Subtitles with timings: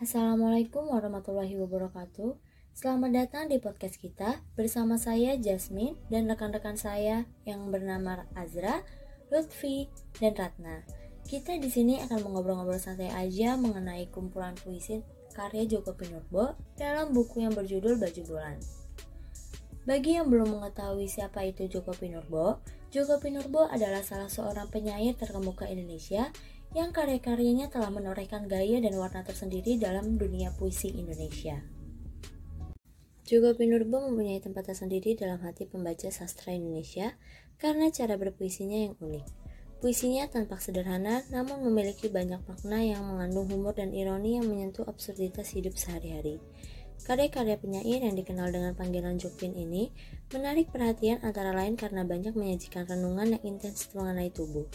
[0.00, 2.32] Assalamualaikum warahmatullahi wabarakatuh.
[2.72, 8.80] Selamat datang di podcast kita bersama saya Jasmine dan rekan-rekan saya yang bernama Azra,
[9.28, 10.88] Lutfi, dan Ratna.
[11.28, 15.04] Kita di sini akan mengobrol-ngobrol santai aja mengenai kumpulan puisi
[15.36, 18.56] karya Joko Pinurbo dalam buku yang berjudul Baju Bulan.
[19.84, 25.68] Bagi yang belum mengetahui siapa itu Joko Pinurbo, Joko Pinurbo adalah salah seorang penyair terkemuka
[25.68, 26.32] Indonesia
[26.70, 31.58] yang karya-karyanya telah menorehkan gaya dan warna tersendiri dalam dunia puisi Indonesia.
[33.26, 37.14] Juga Pinurbo mempunyai tempat tersendiri dalam hati pembaca sastra Indonesia
[37.58, 39.26] karena cara berpuisinya yang unik.
[39.82, 45.50] Puisinya tampak sederhana namun memiliki banyak makna yang mengandung humor dan ironi yang menyentuh absurditas
[45.56, 46.42] hidup sehari-hari.
[47.00, 49.88] Karya-karya penyair yang dikenal dengan panggilan Jokpin ini
[50.36, 54.68] menarik perhatian antara lain karena banyak menyajikan renungan yang intens mengenai tubuh.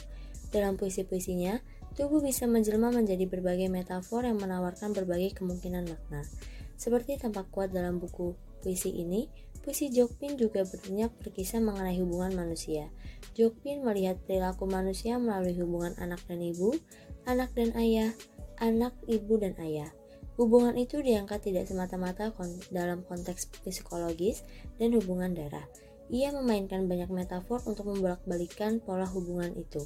[0.49, 1.59] Dalam puisi-puisinya,
[1.95, 6.27] tubuh bisa menjelma menjadi berbagai metafor yang menawarkan berbagai kemungkinan makna.
[6.76, 9.32] Seperti tampak kuat dalam buku puisi ini,
[9.63, 12.91] puisi Jokpin juga banyak berkisah mengenai hubungan manusia.
[13.32, 16.76] Jokpin melihat perilaku manusia melalui hubungan anak dan ibu,
[17.24, 18.12] anak dan ayah,
[18.59, 19.90] anak, ibu, dan ayah.
[20.35, 24.43] Hubungan itu diangkat tidak semata-mata kon dalam konteks psikologis
[24.76, 25.63] dan hubungan darah.
[26.12, 29.80] Ia memainkan banyak metafor untuk membolak-balikan pola hubungan itu.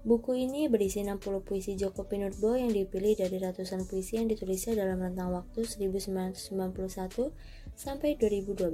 [0.00, 4.96] Buku ini berisi 60 puisi Joko Pinurbo yang dipilih dari ratusan puisi yang ditulisnya dalam
[4.96, 6.40] rentang waktu 1991
[7.76, 8.64] sampai 2012.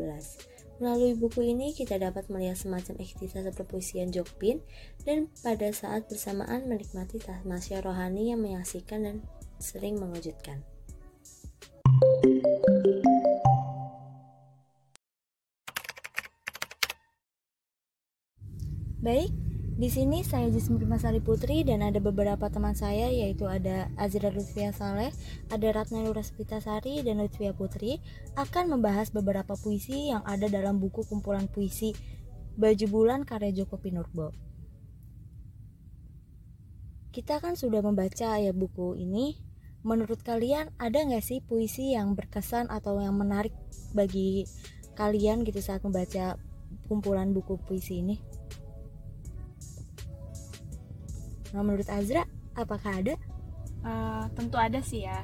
[0.78, 4.62] Melalui buku ini kita dapat melihat semacam ekstisa perpuisian Jokpin
[5.02, 9.16] dan pada saat bersamaan menikmati tamasya rohani yang menyaksikan dan
[9.58, 10.62] sering mengejutkan.
[19.02, 19.45] Baik,
[19.76, 24.72] di sini saya Jismi Masari Putri dan ada beberapa teman saya yaitu ada Azra Lutfia
[24.72, 25.12] Saleh,
[25.52, 26.00] ada Ratna
[26.64, 28.00] Sari dan Lutfia Putri
[28.40, 31.92] akan membahas beberapa puisi yang ada dalam buku kumpulan puisi
[32.56, 34.32] Baju Bulan karya Joko Pinurbo.
[37.12, 39.36] Kita kan sudah membaca ya buku ini.
[39.84, 43.52] Menurut kalian ada nggak sih puisi yang berkesan atau yang menarik
[43.92, 44.48] bagi
[44.96, 46.40] kalian gitu saat membaca
[46.88, 48.35] kumpulan buku puisi ini?
[51.54, 52.26] Nah, menurut Azra,
[52.56, 53.14] apakah ada?
[53.86, 55.22] Uh, tentu ada sih ya.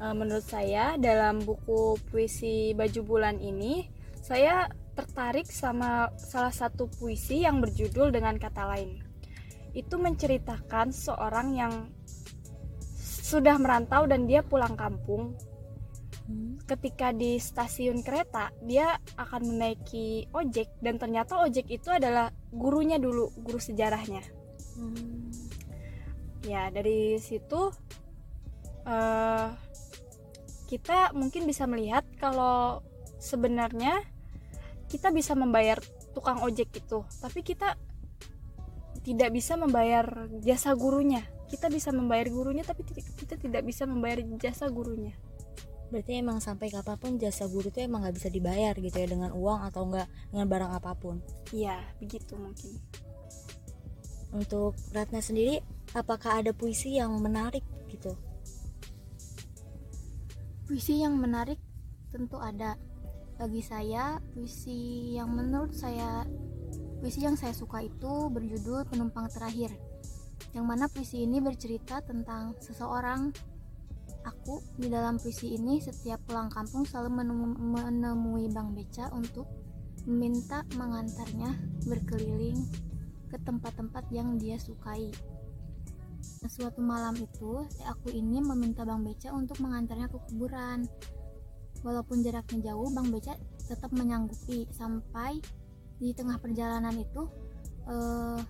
[0.00, 3.84] Uh, menurut saya dalam buku puisi Baju Bulan ini,
[4.24, 9.00] saya tertarik sama salah satu puisi yang berjudul dengan kata lain.
[9.76, 11.74] Itu menceritakan seorang yang
[13.02, 15.36] sudah merantau dan dia pulang kampung.
[16.28, 16.60] Hmm.
[16.68, 23.32] Ketika di stasiun kereta, dia akan menaiki ojek dan ternyata ojek itu adalah gurunya dulu,
[23.40, 24.22] guru sejarahnya.
[24.76, 25.31] Hmm
[26.42, 27.70] ya dari situ
[28.86, 29.48] uh,
[30.66, 32.80] kita mungkin bisa melihat kalau
[33.22, 34.02] sebenarnya
[34.90, 35.78] kita bisa membayar
[36.12, 37.78] tukang ojek itu tapi kita
[39.02, 41.26] tidak bisa membayar jasa gurunya.
[41.50, 45.12] Kita bisa membayar gurunya tapi kita tidak bisa membayar jasa gurunya.
[45.92, 49.36] Berarti emang sampai kapan pun jasa guru itu emang nggak bisa dibayar gitu ya dengan
[49.36, 51.20] uang atau enggak dengan barang apa pun?
[51.52, 52.80] Iya begitu mungkin.
[54.32, 55.60] Untuk Ratna sendiri
[55.92, 58.16] apakah ada puisi yang menarik gitu?
[60.64, 61.60] Puisi yang menarik
[62.12, 62.76] tentu ada.
[63.36, 66.22] Bagi saya puisi yang menurut saya
[67.02, 69.74] puisi yang saya suka itu berjudul penumpang terakhir
[70.52, 73.32] yang mana puisi ini bercerita tentang seseorang.
[74.22, 77.26] Aku di dalam puisi ini setiap pulang kampung selalu
[77.58, 79.50] menemui Bang Beca untuk
[80.06, 81.58] meminta mengantarnya
[81.90, 82.62] berkeliling
[83.26, 85.10] ke tempat-tempat yang dia sukai
[86.42, 90.84] Suatu malam itu, aku ini meminta Bang Beca untuk mengantarnya ke kuburan.
[91.86, 95.38] Walaupun jaraknya jauh, Bang Beca tetap menyanggupi sampai
[96.02, 97.30] di tengah perjalanan itu
[97.86, 98.40] eh,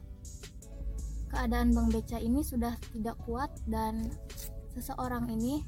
[1.32, 4.08] keadaan Bang Beca ini sudah tidak kuat dan
[4.72, 5.60] seseorang ini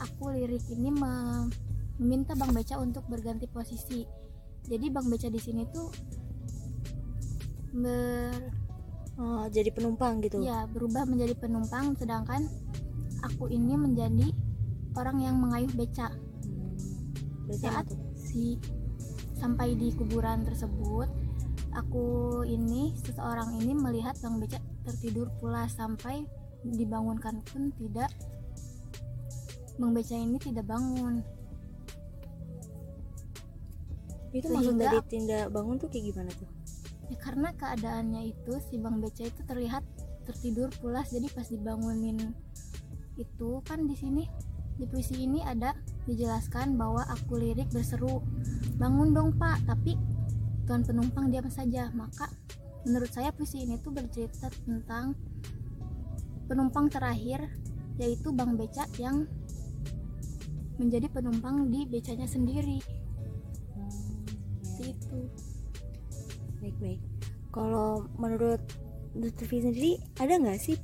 [0.00, 4.04] aku lirik ini meminta Bang Beca untuk berganti posisi.
[4.64, 5.88] Jadi Bang Beca di sini tuh
[7.76, 8.63] ber
[9.18, 10.42] oh, jadi penumpang gitu?
[10.42, 12.46] Ya berubah menjadi penumpang sedangkan
[13.22, 14.28] aku ini menjadi
[14.98, 16.10] orang yang mengayuh beca.
[16.10, 16.72] Hmm.
[17.60, 18.56] saat si
[19.36, 21.06] sampai di kuburan tersebut
[21.76, 26.24] aku ini seseorang ini melihat bang beca tertidur pula sampai
[26.64, 28.08] dibangunkan pun tidak.
[29.76, 31.20] Bang beca ini tidak bangun.
[34.34, 36.63] Itu maksud dari tindak bangun tuh kayak gimana tuh
[37.12, 39.84] ya karena keadaannya itu si bang beca itu terlihat
[40.24, 42.32] tertidur pulas jadi pas dibangunin
[43.20, 44.24] itu kan di sini
[44.74, 45.70] Di puisi ini ada
[46.10, 48.18] dijelaskan bahwa aku lirik berseru,
[48.74, 49.94] bangun dong pak, tapi
[50.66, 51.94] tuan penumpang diam saja.
[51.94, 52.26] Maka
[52.82, 55.14] menurut saya puisi ini tuh bercerita tentang
[56.50, 57.46] penumpang terakhir
[58.02, 59.30] yaitu Bang Beca yang
[60.82, 62.82] menjadi penumpang di becanya sendiri.
[64.66, 65.30] Seperti
[66.64, 66.76] itu.
[66.80, 67.00] Baik-baik.
[67.54, 68.62] Kalau menurut
[69.14, 70.74] Lutfi sendiri ada nggak sih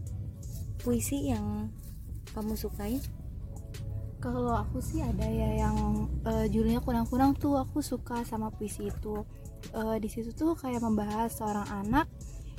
[0.81, 1.73] puisi yang
[2.31, 3.03] kamu sukai?
[4.21, 9.25] Kalau aku sih ada ya yang uh, judulnya kurang-kurang tuh aku suka sama puisi itu.
[9.73, 12.09] Uh, di situ tuh kayak membahas seorang anak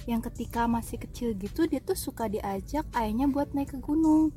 [0.10, 4.34] yang ketika masih kecil gitu dia tuh suka diajak ayahnya buat naik ke gunung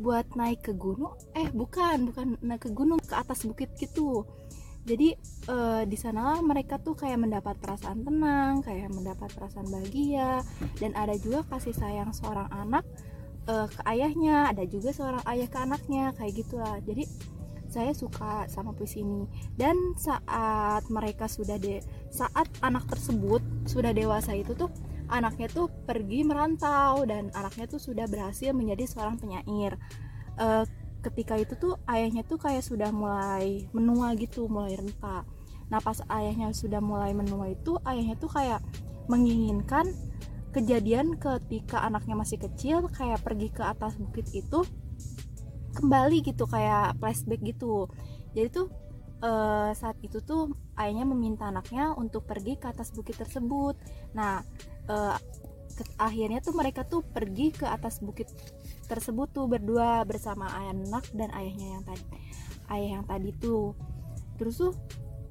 [0.00, 4.24] buat naik ke gunung eh bukan bukan naik ke gunung ke atas bukit gitu
[4.82, 5.14] jadi
[5.46, 10.42] uh, di sana mereka tuh kayak mendapat perasaan tenang kayak mendapat perasaan bahagia.
[10.82, 12.82] Dan ada juga kasih sayang seorang anak
[13.46, 16.82] uh, ke ayahnya ada juga seorang ayah ke anaknya kayak gitulah.
[16.82, 17.06] Jadi
[17.70, 19.22] saya suka sama puisi ini.
[19.54, 21.78] Dan saat mereka sudah de
[22.10, 23.40] saat anak tersebut
[23.70, 24.68] sudah dewasa itu tuh
[25.08, 29.78] anaknya tuh pergi merantau dan anaknya tuh sudah berhasil menjadi seorang penyair.
[30.34, 30.66] Uh,
[31.02, 35.26] ketika itu tuh ayahnya tuh kayak sudah mulai menua gitu mulai renta.
[35.68, 38.62] Nah pas ayahnya sudah mulai menua itu ayahnya tuh kayak
[39.10, 39.90] menginginkan
[40.52, 44.62] kejadian ketika anaknya masih kecil kayak pergi ke atas bukit itu
[45.72, 47.88] kembali gitu kayak flashback gitu.
[48.36, 48.68] Jadi tuh
[49.24, 53.74] uh, saat itu tuh ayahnya meminta anaknya untuk pergi ke atas bukit tersebut.
[54.12, 54.44] Nah
[55.72, 58.28] ke, akhirnya tuh mereka tuh pergi ke atas bukit
[58.88, 62.04] tersebut tuh berdua bersama anak dan ayahnya yang tadi
[62.72, 63.76] ayah yang tadi tuh
[64.36, 64.74] terus tuh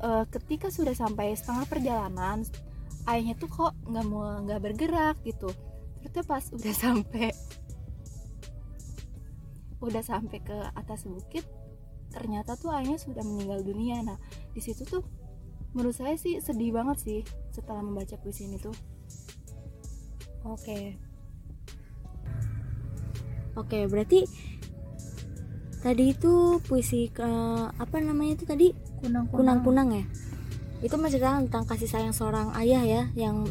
[0.01, 2.45] uh, ketika sudah sampai setengah perjalanan
[3.09, 5.50] ayahnya tuh kok nggak mau nggak bergerak gitu
[6.12, 7.30] terus pas udah sampai
[9.81, 11.45] udah sampai ke atas bukit
[12.12, 14.18] ternyata tuh ayahnya sudah meninggal dunia nah
[14.53, 15.01] di situ tuh
[15.71, 17.19] menurut saya sih sedih banget sih
[17.56, 18.75] setelah membaca puisi ini tuh
[20.42, 20.65] Oke.
[20.65, 21.11] Okay.
[23.59, 24.24] Oke, okay, berarti
[25.81, 27.25] tadi itu puisi ke
[27.74, 28.68] apa namanya itu tadi
[29.33, 30.06] kunang-kunang ya.
[30.81, 33.45] Itu menceritakan tentang kasih sayang seorang ayah ya yang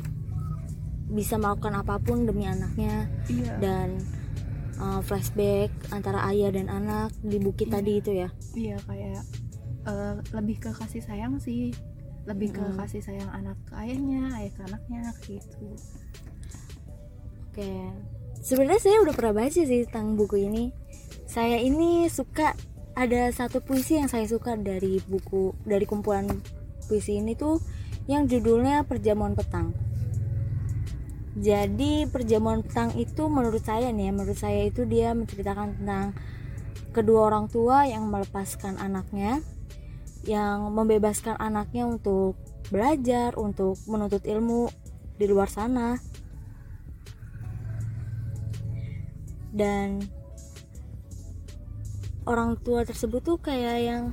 [1.10, 3.58] bisa melakukan apa pun demi anaknya iya.
[3.58, 3.98] dan
[4.78, 7.74] uh, flashback antara ayah dan anak di bukit iya.
[7.74, 8.28] tadi itu ya.
[8.54, 9.22] Iya kayak
[9.90, 11.74] uh, lebih ke kasih sayang sih,
[12.30, 12.78] lebih ke hmm.
[12.78, 15.68] kasih sayang anak ke ayahnya, ayah ke anaknya gitu.
[17.50, 17.74] Oke.
[18.40, 20.72] Sebenarnya saya udah pernah baca sih tentang buku ini.
[21.28, 22.56] Saya ini suka
[22.96, 26.26] ada satu puisi yang saya suka dari buku dari kumpulan
[26.88, 27.60] puisi ini tuh
[28.08, 29.76] yang judulnya Perjamuan Petang.
[31.40, 36.18] Jadi perjamuan petang itu menurut saya nih, menurut saya itu dia menceritakan tentang
[36.90, 39.38] kedua orang tua yang melepaskan anaknya,
[40.26, 42.34] yang membebaskan anaknya untuk
[42.74, 44.74] belajar, untuk menuntut ilmu
[45.16, 46.02] di luar sana
[49.50, 50.02] dan
[52.26, 54.04] orang tua tersebut tuh kayak yang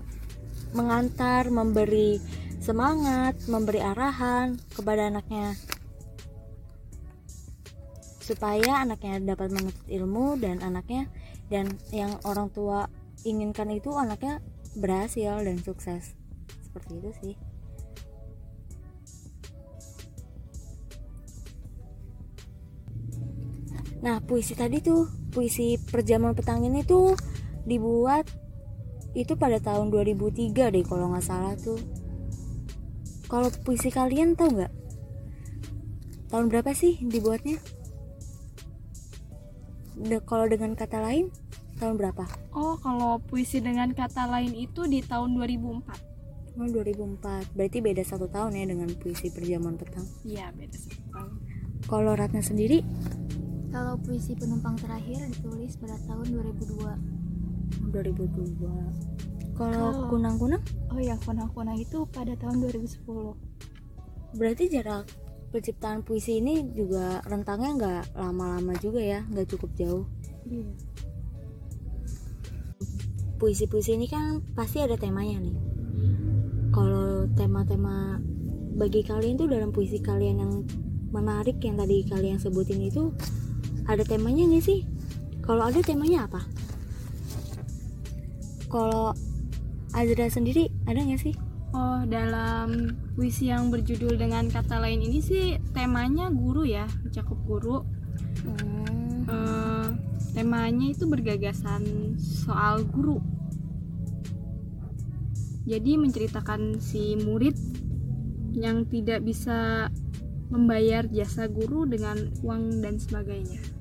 [0.74, 2.20] mengantar, memberi
[2.60, 5.56] semangat, memberi arahan kepada anaknya.
[8.20, 11.08] Supaya anaknya dapat menuntut ilmu dan anaknya
[11.48, 12.92] dan yang orang tua
[13.24, 14.44] inginkan itu anaknya
[14.76, 16.12] berhasil dan sukses.
[16.68, 17.36] Seperti itu sih
[24.08, 27.12] nah puisi tadi tuh puisi perjamuan petang ini tuh
[27.68, 28.24] dibuat
[29.12, 31.82] itu pada tahun 2003 deh kalau nggak salah tuh.
[33.28, 34.74] Kalau puisi kalian tahu nggak?
[36.32, 37.60] Tahun berapa sih dibuatnya?
[39.98, 41.34] De kalau dengan kata lain
[41.82, 42.24] tahun berapa?
[42.54, 46.18] Oh kalau puisi dengan kata lain itu di tahun 2004
[46.58, 50.06] oh 2004 berarti beda satu tahun ya dengan puisi perjamuan petang.
[50.26, 51.32] Iya beda satu tahun.
[51.90, 52.86] Kalau Ratna sendiri
[53.78, 57.94] kalau puisi penumpang terakhir ditulis pada tahun 2002.
[57.94, 59.54] 2002.
[59.54, 60.66] Kalau kunang-kunang?
[60.90, 63.38] Oh ya, kunang-kunang itu pada tahun 2010.
[64.34, 65.06] Berarti jarak
[65.54, 70.10] penciptaan puisi ini juga rentangnya nggak lama-lama juga ya, nggak cukup jauh.
[70.50, 70.74] Iya.
[73.38, 75.58] Puisi-puisi ini kan pasti ada temanya nih.
[76.74, 78.18] Kalau tema-tema
[78.74, 80.66] bagi kalian tuh dalam puisi kalian yang
[81.14, 83.14] menarik yang tadi kalian sebutin itu
[83.88, 84.84] ada temanya nggak sih?
[85.40, 86.44] Kalau ada temanya apa?
[88.68, 89.16] Kalau
[89.96, 91.36] Azra sendiri ada nggak sih?
[91.72, 97.84] Oh dalam puisi yang berjudul dengan kata lain ini sih temanya guru ya cakup guru.
[98.44, 99.28] Hmm.
[99.28, 99.88] uh,
[100.36, 103.20] temanya itu bergagasan soal guru.
[105.68, 107.56] Jadi menceritakan si murid
[108.56, 109.92] yang tidak bisa
[110.48, 113.77] membayar jasa guru dengan uang dan sebagainya.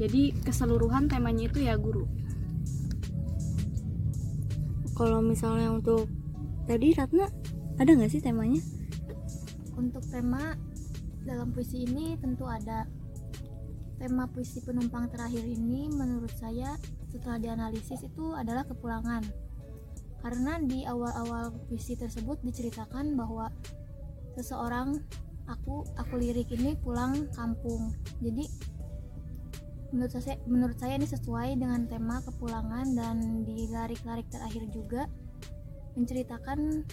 [0.00, 2.08] Jadi keseluruhan temanya itu ya guru.
[4.96, 6.08] Kalau misalnya untuk
[6.64, 7.28] tadi Ratna
[7.76, 8.64] ada nggak sih temanya?
[9.76, 10.56] Untuk tema
[11.28, 12.88] dalam puisi ini tentu ada
[14.00, 16.80] tema puisi penumpang terakhir ini menurut saya
[17.12, 19.20] setelah dianalisis itu adalah kepulangan
[20.24, 23.52] karena di awal-awal puisi tersebut diceritakan bahwa
[24.36, 24.96] seseorang
[25.48, 27.92] aku aku lirik ini pulang kampung
[28.24, 28.48] jadi
[29.90, 35.10] menurut saya menurut saya ini sesuai dengan tema kepulangan dan di larik-larik terakhir juga
[35.98, 36.86] menceritakan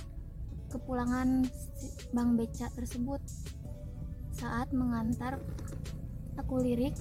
[0.73, 1.45] kepulangan
[2.11, 3.21] Bang Beca tersebut.
[4.33, 5.41] Saat mengantar
[6.37, 6.93] aku lirik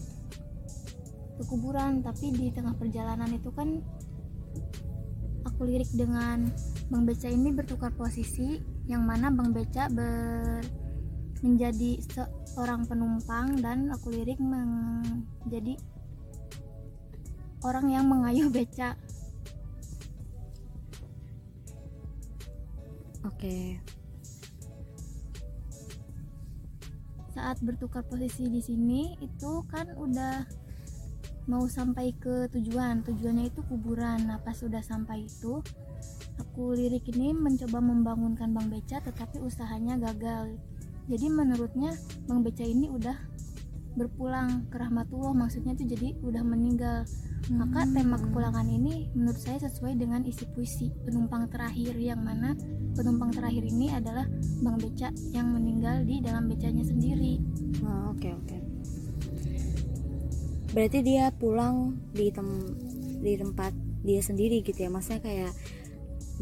[1.36, 3.80] ke kuburan tapi di tengah perjalanan itu kan
[5.44, 6.48] aku lirik dengan
[6.92, 10.60] Bang Beca ini bertukar posisi yang mana Bang Beca ber
[11.44, 12.00] menjadi
[12.56, 15.76] seorang penumpang dan aku lirik menjadi
[17.60, 18.96] orang yang mengayuh beca.
[23.28, 23.76] Oke.
[27.36, 30.48] Saat bertukar posisi di sini itu kan udah
[31.52, 33.04] mau sampai ke tujuan.
[33.04, 34.32] Tujuannya itu kuburan.
[34.32, 35.60] Nah, pas sudah sampai itu
[36.40, 40.56] aku lirik ini mencoba membangunkan Bang Beca tetapi usahanya gagal
[41.06, 41.94] jadi menurutnya
[42.26, 43.14] Bang Beca ini udah
[43.96, 47.08] berpulang ke rahmatullah maksudnya itu jadi udah meninggal.
[47.46, 47.62] Hmm.
[47.62, 52.58] maka tema kepulangan ini menurut saya sesuai dengan isi puisi penumpang terakhir yang mana
[52.98, 54.26] penumpang terakhir ini adalah
[54.66, 57.38] Bang Beca yang meninggal di dalam becanya sendiri.
[57.38, 58.60] Oke oh, oke okay, okay.
[60.74, 62.48] berarti dia pulang di tem
[63.22, 63.70] di tempat
[64.02, 64.90] dia sendiri gitu ya?
[64.90, 65.52] Maksudnya kayak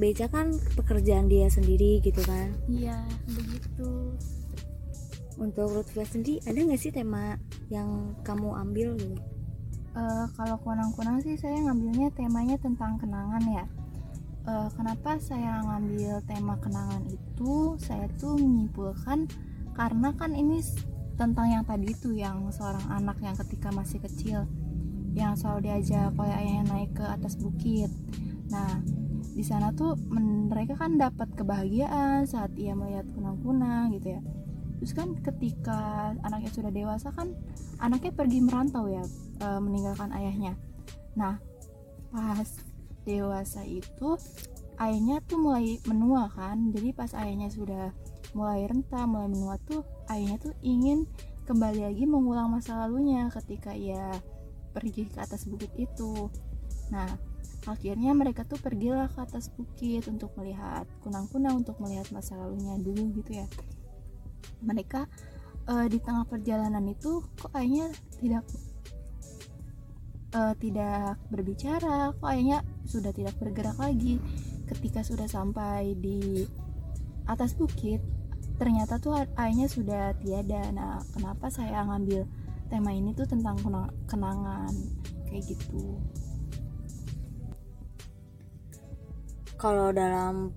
[0.01, 2.57] beca kan pekerjaan dia sendiri gitu kan?
[2.65, 4.17] Iya begitu
[5.39, 7.39] untuk Lutfia sendiri ada nggak sih tema
[7.71, 9.19] yang kamu ambil gitu?
[9.95, 13.65] Uh, kalau kunang-kunang sih saya ngambilnya temanya tentang kenangan ya.
[14.45, 17.79] Uh, kenapa saya ngambil tema kenangan itu?
[17.79, 19.31] Saya tuh menyimpulkan
[19.79, 20.61] karena kan ini
[21.15, 24.51] tentang yang tadi itu yang seorang anak yang ketika masih kecil
[25.15, 27.87] yang selalu diajak oleh ayahnya naik ke atas bukit.
[28.51, 28.83] Nah,
[29.35, 29.95] di sana tuh
[30.51, 34.23] mereka kan dapat kebahagiaan saat ia melihat kunang-kunang gitu ya
[34.79, 37.33] terus kan ketika anaknya sudah dewasa kan
[37.79, 39.05] anaknya pergi merantau ya
[39.41, 40.59] e, meninggalkan ayahnya.
[41.15, 41.39] Nah
[42.15, 42.49] pas
[43.05, 44.19] dewasa itu
[44.79, 46.71] ayahnya tuh mulai menua kan.
[46.75, 47.95] Jadi pas ayahnya sudah
[48.35, 51.07] mulai renta mulai menua tuh ayahnya tuh ingin
[51.47, 54.11] kembali lagi mengulang masa lalunya ketika ia
[54.75, 56.29] pergi ke atas bukit itu.
[56.91, 62.77] Nah akhirnya mereka tuh pergilah ke atas bukit untuk melihat kunang-kunang untuk melihat masa lalunya
[62.77, 63.47] dulu gitu ya
[64.65, 65.07] mereka
[65.69, 68.45] uh, di tengah perjalanan itu kok kayaknya tidak
[70.37, 74.21] uh, tidak berbicara kok kayaknya sudah tidak bergerak lagi.
[74.65, 76.45] Ketika sudah sampai di
[77.29, 78.01] atas bukit
[78.55, 80.71] ternyata tuh ayahnya sudah tiada.
[80.73, 82.25] Nah kenapa saya ngambil
[82.69, 83.61] tema ini tuh tentang
[84.09, 84.73] kenangan?
[85.29, 86.01] Kayak gitu.
[89.59, 90.53] Kalau dalam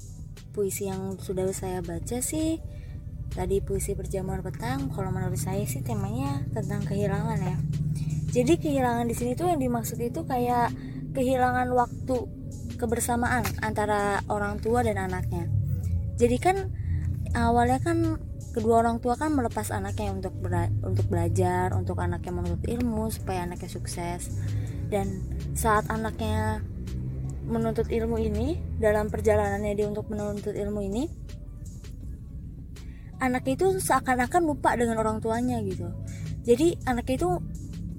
[0.51, 2.57] puisi yang sudah saya baca sih
[3.37, 7.57] Tadi puisi perjamuan petang, kalau menurut saya sih temanya tentang kehilangan ya.
[8.33, 10.73] Jadi kehilangan di sini tuh yang dimaksud itu kayak
[11.13, 12.17] kehilangan waktu
[12.81, 15.45] kebersamaan antara orang tua dan anaknya.
[16.17, 16.73] Jadi kan
[17.37, 18.17] awalnya kan
[18.57, 23.45] kedua orang tua kan melepas anaknya untuk bela untuk belajar, untuk anaknya menuntut ilmu supaya
[23.45, 24.33] anaknya sukses.
[24.89, 25.21] Dan
[25.53, 26.65] saat anaknya
[27.45, 31.05] menuntut ilmu ini dalam perjalanannya dia untuk menuntut ilmu ini
[33.17, 35.89] anaknya itu seakan-akan lupa dengan orang tuanya gitu.
[36.45, 37.31] Jadi anaknya itu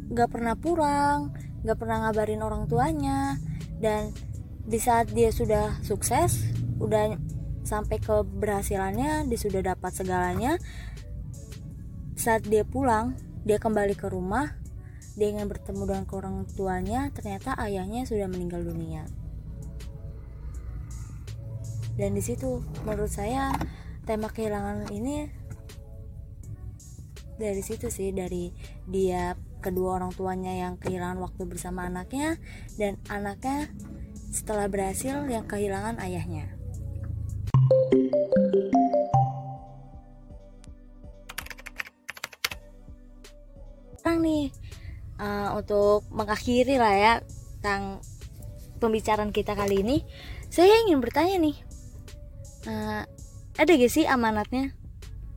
[0.09, 3.37] nggak pernah pulang nggak pernah ngabarin orang tuanya.
[3.79, 4.11] Dan
[4.69, 6.45] di saat dia sudah sukses
[6.79, 7.15] udah
[7.63, 10.57] sampai keberhasilannya dia sudah dapat segalanya
[12.17, 13.13] saat dia pulang
[13.45, 14.57] dia kembali ke rumah
[15.19, 19.03] dia ingin bertemu dengan orang tuanya ternyata ayahnya sudah meninggal dunia.
[21.99, 23.51] Dan di situ menurut saya
[24.09, 25.29] tema kehilangan ini
[27.37, 28.49] dari situ sih dari
[28.88, 32.41] dia kedua orang tuanya yang kehilangan waktu bersama anaknya
[32.81, 33.69] dan anaknya
[34.33, 36.49] setelah berhasil yang kehilangan ayahnya.
[44.00, 44.49] Sekarang nih
[45.21, 47.15] uh, untuk mengakhiri lah ya
[47.61, 48.00] tentang
[48.81, 50.00] pembicaraan kita kali ini,
[50.49, 51.57] saya ingin bertanya nih,
[52.71, 53.05] uh,
[53.59, 54.71] ada gak sih amanatnya?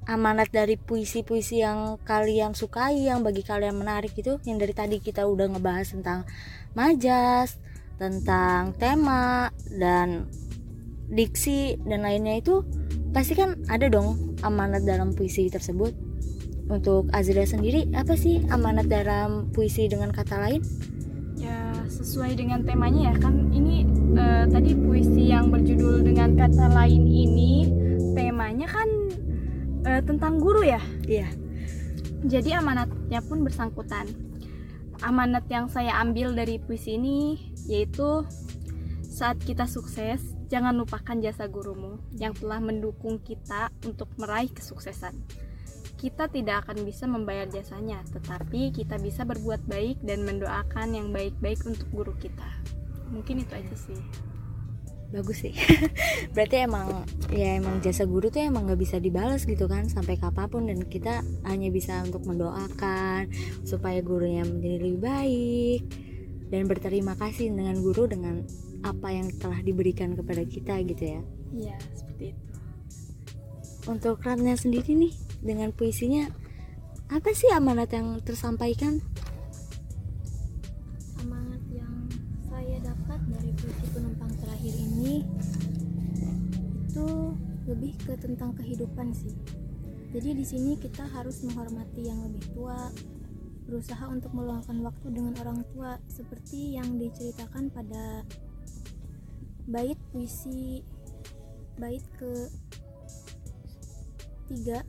[0.05, 5.25] Amanat dari puisi-puisi yang kalian sukai, yang bagi kalian menarik gitu, yang dari tadi kita
[5.25, 6.29] udah ngebahas tentang
[6.77, 7.57] majas,
[7.97, 10.29] tentang tema dan
[11.09, 12.65] diksi dan lainnya itu
[13.11, 15.93] pasti kan ada dong amanat dalam puisi tersebut.
[16.71, 20.61] Untuk Azra sendiri apa sih amanat dalam puisi dengan kata lain?
[21.35, 23.83] Ya sesuai dengan temanya ya kan ini
[24.15, 27.81] uh, tadi puisi yang berjudul dengan kata lain ini
[29.85, 30.81] uh, tentang guru ya.
[31.05, 31.29] Iya.
[32.25, 34.05] Jadi amanatnya pun bersangkutan.
[35.01, 38.21] Amanat yang saya ambil dari puisi ini yaitu
[39.09, 45.17] saat kita sukses, jangan lupakan jasa gurumu yang telah mendukung kita untuk meraih kesuksesan.
[45.97, 51.61] Kita tidak akan bisa membayar jasanya, tetapi kita bisa berbuat baik dan mendoakan yang baik-baik
[51.69, 52.49] untuk guru kita.
[53.13, 54.30] Mungkin itu aja sih
[55.11, 55.53] bagus sih.
[56.35, 60.47] Berarti emang ya emang jasa guru tuh emang nggak bisa dibalas gitu kan sampai kapan
[60.47, 63.27] pun dan kita hanya bisa untuk mendoakan
[63.67, 65.81] supaya gurunya menjadi lebih baik
[66.51, 68.43] dan berterima kasih dengan guru dengan
[68.81, 71.21] apa yang telah diberikan kepada kita gitu ya.
[71.51, 72.43] Iya seperti itu.
[73.91, 76.29] Untuk Ratna sendiri nih dengan puisinya
[77.11, 79.03] apa sih amanat yang tersampaikan
[88.71, 89.35] kehidupan sih.
[90.15, 92.87] Jadi di sini kita harus menghormati yang lebih tua,
[93.67, 98.23] berusaha untuk meluangkan waktu dengan orang tua seperti yang diceritakan pada
[99.67, 100.79] bait puisi
[101.75, 102.47] bait ke
[104.51, 104.83] tiga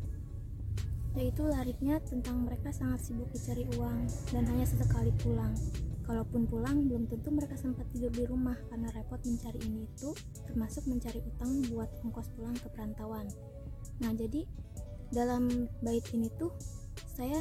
[1.12, 5.52] yaitu lariknya tentang mereka sangat sibuk mencari uang dan hanya sesekali pulang
[6.02, 10.10] Kalaupun pulang, belum tentu mereka sempat tidur di rumah karena repot mencari ini itu,
[10.50, 13.30] termasuk mencari utang buat ongkos pulang ke perantauan.
[14.02, 14.42] Nah, jadi
[15.14, 16.50] dalam bait ini tuh
[17.14, 17.38] saya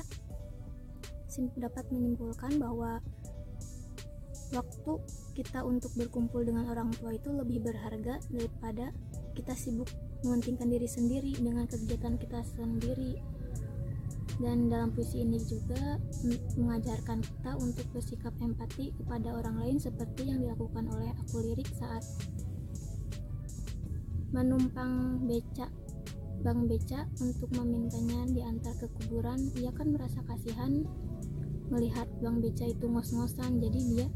[1.57, 2.99] dapat menyimpulkan bahwa
[4.51, 4.93] waktu
[5.31, 8.91] kita untuk berkumpul dengan orang tua itu lebih berharga daripada
[9.31, 9.87] kita sibuk
[10.27, 13.17] mementingkan diri sendiri dengan kegiatan kita sendiri.
[14.41, 16.01] Dan dalam puisi ini juga
[16.57, 22.01] mengajarkan kita untuk bersikap empati kepada orang lain seperti yang dilakukan oleh aku lirik saat
[24.31, 25.67] menumpang beca
[26.41, 30.85] Bang Beca untuk memintanya diantar ke kuburan ia kan merasa kasihan
[31.69, 34.07] melihat Bang Beca itu ngos-ngosan jadi dia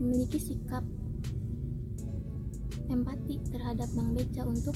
[0.00, 0.82] memiliki sikap
[2.88, 4.74] empati terhadap Bang Beca untuk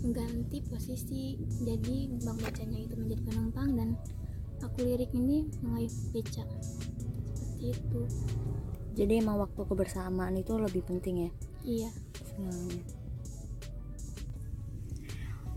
[0.00, 1.36] mengganti posisi.
[1.60, 3.88] Jadi bang becanya itu menjadi penumpang dan
[4.64, 6.44] aku lirik ini mengayuh beca.
[7.36, 8.02] Seperti itu.
[8.96, 11.30] Jadi emang waktu kebersamaan itu lebih penting ya?
[11.60, 11.90] Iya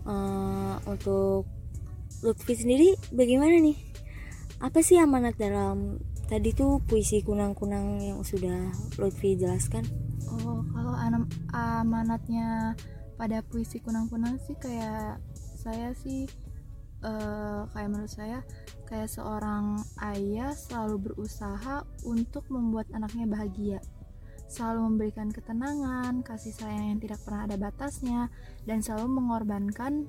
[0.08, 1.48] uh, untuk
[2.24, 3.76] Lutfi sendiri bagaimana nih?
[4.64, 9.84] Apa sih amanat dalam tadi tuh puisi kunang-kunang yang sudah Lutfi jelaskan?
[10.30, 10.94] Oh kalau
[11.52, 12.72] amanatnya
[13.20, 16.26] pada puisi kunang-kunang sih kayak saya sih
[17.04, 18.40] uh, kayak menurut saya
[18.88, 19.80] kayak seorang
[20.16, 23.78] ayah selalu berusaha untuk membuat anaknya bahagia
[24.46, 28.28] selalu memberikan ketenangan, kasih sayang yang tidak pernah ada batasnya,
[28.68, 30.06] dan selalu mengorbankan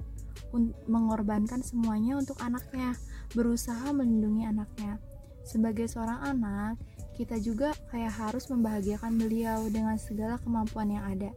[0.87, 2.95] mengorbankan semuanya untuk anaknya,
[3.31, 4.99] berusaha melindungi anaknya.
[5.47, 6.75] Sebagai seorang anak,
[7.15, 11.31] kita juga kayak harus membahagiakan beliau dengan segala kemampuan yang ada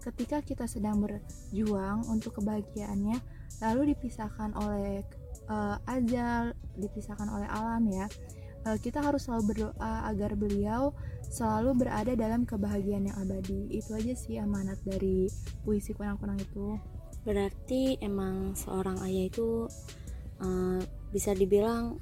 [0.00, 3.20] ketika kita sedang berjuang untuk kebahagiaannya
[3.60, 5.04] lalu dipisahkan oleh
[5.52, 8.08] uh, ajal dipisahkan oleh alam ya
[8.80, 10.92] kita harus selalu berdoa agar beliau
[11.30, 15.30] selalu berada dalam kebahagiaan yang abadi itu aja sih amanat dari
[15.64, 16.76] puisi kunang-kunang itu
[17.24, 19.68] berarti emang seorang ayah itu
[20.40, 20.80] uh,
[21.12, 22.00] bisa dibilang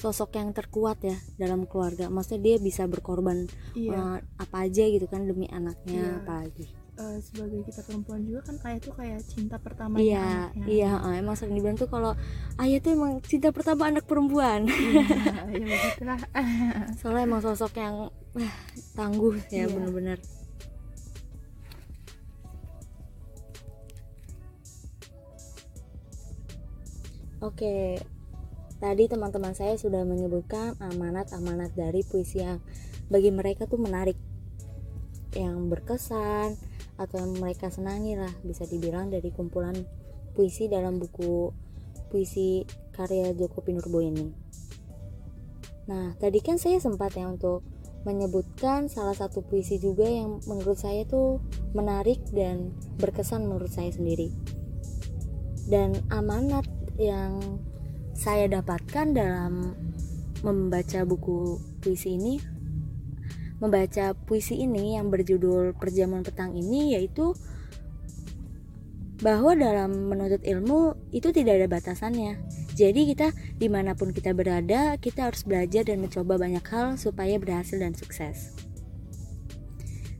[0.00, 3.96] sosok yang terkuat ya dalam keluarga maksudnya dia bisa berkorban iya.
[3.96, 6.20] uh, apa aja gitu kan demi anaknya iya.
[6.20, 10.64] apalagi uh, sebagai kita perempuan juga kan ayah tuh kayak cinta pertama iya anaknya.
[10.66, 12.12] iya uh, emang sering dibilang tuh kalau
[12.62, 15.02] ayah tuh emang cinta pertama anak perempuan iya,
[15.60, 16.20] ya begitulah
[16.98, 18.54] soalnya emang sosok yang uh,
[18.94, 19.70] tangguh ya iya.
[19.70, 20.18] bener-bener
[27.44, 28.00] Oke,
[28.80, 32.56] Tadi teman-teman saya sudah menyebutkan amanat-amanat dari puisi yang
[33.12, 34.16] bagi mereka tuh menarik,
[35.36, 36.56] yang berkesan
[36.96, 39.74] atau yang mereka senangi lah bisa dibilang dari kumpulan
[40.34, 41.50] puisi dalam buku
[42.10, 42.62] puisi
[42.94, 44.30] karya Joko Pinurbo ini.
[45.90, 47.66] Nah, tadi kan saya sempat ya untuk
[48.04, 51.40] menyebutkan salah satu puisi juga yang menurut saya tuh
[51.72, 54.30] menarik dan berkesan menurut saya sendiri.
[55.64, 56.68] Dan amanat
[57.00, 57.40] yang
[58.14, 59.74] saya dapatkan dalam
[60.44, 62.53] membaca buku puisi ini
[63.64, 67.32] membaca puisi ini yang berjudul Perjamuan Petang ini yaitu
[69.24, 72.44] bahwa dalam menuntut ilmu itu tidak ada batasannya.
[72.76, 77.40] Jadi kita di mana pun kita berada, kita harus belajar dan mencoba banyak hal supaya
[77.40, 78.52] berhasil dan sukses.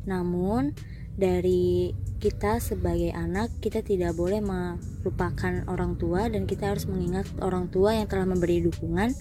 [0.08, 0.72] Namun
[1.14, 7.68] dari kita sebagai anak kita tidak boleh melupakan orang tua dan kita harus mengingat orang
[7.68, 9.12] tua yang telah memberi dukungan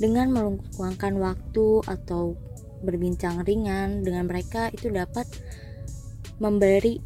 [0.00, 2.40] dengan meluangkan waktu atau
[2.80, 5.28] berbincang ringan dengan mereka itu dapat
[6.40, 7.00] memberi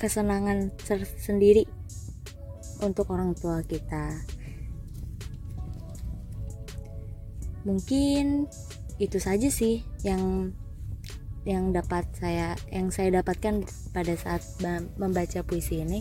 [0.00, 1.68] kesenangan tersendiri
[2.80, 4.16] untuk orang tua kita.
[7.68, 8.48] Mungkin
[8.96, 10.52] itu saja sih yang
[11.44, 14.40] yang dapat saya yang saya dapatkan pada saat
[14.96, 16.00] membaca puisi ini.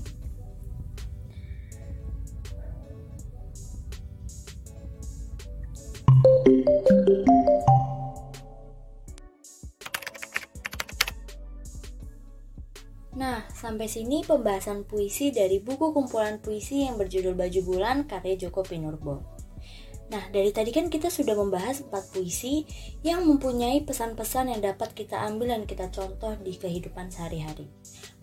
[13.20, 18.64] Nah, sampai sini pembahasan puisi dari buku kumpulan puisi yang berjudul Baju Bulan karya Joko
[18.64, 19.20] Pinurbo.
[20.10, 22.66] Nah, dari tadi kan kita sudah membahas empat puisi
[23.06, 27.68] yang mempunyai pesan-pesan yang dapat kita ambil dan kita contoh di kehidupan sehari-hari.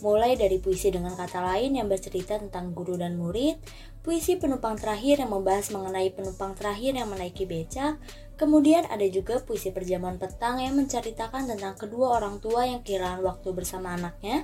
[0.02, 3.60] Mulai dari puisi dengan kata lain yang bercerita tentang guru dan murid,
[4.02, 8.02] puisi penumpang terakhir yang membahas mengenai penumpang terakhir yang menaiki becak,
[8.34, 13.54] kemudian ada juga puisi perjamuan petang yang menceritakan tentang kedua orang tua yang kehilangan waktu
[13.54, 14.42] bersama anaknya,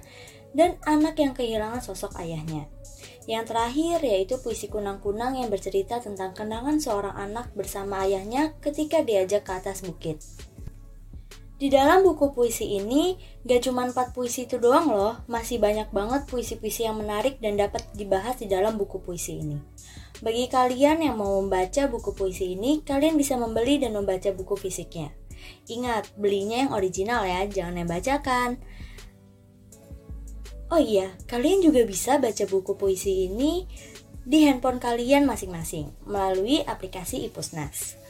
[0.52, 2.68] dan anak yang kehilangan sosok ayahnya.
[3.26, 9.46] Yang terakhir yaitu puisi kunang-kunang yang bercerita tentang kenangan seorang anak bersama ayahnya ketika diajak
[9.46, 10.18] ke atas bukit.
[11.62, 13.14] Di dalam buku puisi ini,
[13.46, 17.86] gak cuma 4 puisi itu doang loh, masih banyak banget puisi-puisi yang menarik dan dapat
[17.94, 19.62] dibahas di dalam buku puisi ini.
[20.18, 25.14] Bagi kalian yang mau membaca buku puisi ini, kalian bisa membeli dan membaca buku fisiknya.
[25.70, 28.58] Ingat, belinya yang original ya, jangan yang bacakan.
[30.72, 33.68] Oh iya, kalian juga bisa baca buku puisi ini
[34.24, 38.00] di handphone kalian masing-masing melalui aplikasi Ipusnas.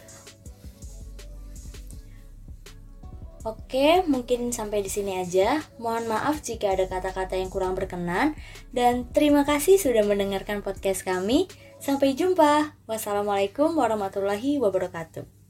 [3.42, 5.58] Oke, mungkin sampai di sini aja.
[5.82, 8.38] Mohon maaf jika ada kata-kata yang kurang berkenan
[8.70, 11.50] dan terima kasih sudah mendengarkan podcast kami.
[11.82, 12.78] Sampai jumpa.
[12.86, 15.41] Wassalamualaikum warahmatullahi wabarakatuh.